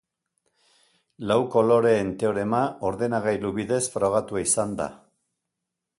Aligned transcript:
Lau 1.31 1.37
koloreen 1.57 2.09
teorema 2.23 2.63
ordenagailu 2.91 3.53
bidez 3.59 3.83
frogatua 3.97 4.43
izan 4.49 4.75
da. 4.81 4.93